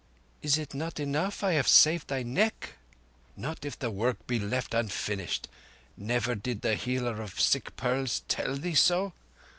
"Is 0.41 0.57
it 0.57 0.73
not 0.73 0.99
enough 0.99 1.43
I 1.43 1.51
have 1.51 1.67
saved 1.67 2.07
thy 2.07 2.23
neck?" 2.23 2.69
"Not 3.37 3.63
if 3.63 3.77
the 3.77 3.91
work 3.91 4.25
be 4.25 4.39
left 4.39 4.73
unfinished. 4.73 5.47
Did 5.95 6.03
never 6.07 6.33
the 6.33 6.73
healer 6.73 7.21
of 7.21 7.39
sick 7.39 7.75
pearls 7.75 8.23
tell 8.27 8.55
thee 8.55 8.73
so? 8.73 9.13